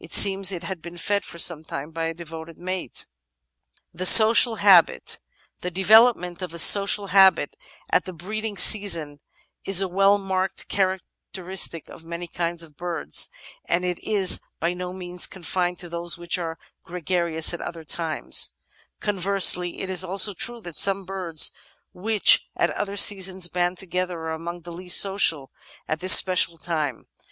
It 0.00 0.12
seems 0.12 0.50
it 0.50 0.64
had 0.64 0.82
been 0.82 0.96
fed 0.98 1.24
for 1.24 1.38
some 1.38 1.62
time 1.62 1.92
by 1.92 2.06
a 2.06 2.12
devoted 2.12 2.58
mate. 2.58 3.06
The 3.94 4.04
Social 4.06 4.56
Habit 4.56 5.18
The 5.60 5.70
development 5.70 6.42
of 6.42 6.52
a 6.52 6.58
social 6.58 7.06
habit 7.14 7.54
at 7.88 8.04
the 8.04 8.12
breeding 8.12 8.56
season 8.56 9.20
is 9.64 9.80
a 9.80 9.86
well 9.86 10.18
marked 10.18 10.66
characteristic 10.66 11.88
of 11.88 12.04
many 12.04 12.26
kinds 12.26 12.64
of 12.64 12.76
birds, 12.76 13.30
and 13.66 13.84
it 13.84 14.00
is 14.00 14.40
by 14.58 14.72
412 14.72 14.80
The 14.80 14.84
Outline 14.84 14.90
of 14.90 14.98
Science 14.98 14.98
no 14.98 14.98
means 14.98 15.48
confined 15.72 15.78
to 15.78 15.88
those 15.88 16.18
which 16.18 16.38
are 16.38 16.58
gregarious 16.82 17.54
at 17.54 17.60
other 17.60 17.84
times; 17.84 18.58
conversely, 18.98 19.78
it 19.78 19.88
is 19.88 20.02
also 20.02 20.34
true 20.34 20.60
that 20.62 20.76
some 20.76 21.04
birds 21.04 21.52
which 21.92 22.50
at 22.56 22.72
other 22.72 22.96
seasons 22.96 23.46
band 23.46 23.78
together 23.78 24.18
are 24.22 24.32
among 24.32 24.62
the 24.62 24.72
least 24.72 25.00
social 25.00 25.52
at 25.86 26.00
this 26.00 26.14
special 26.16 26.56
time. 26.58 27.06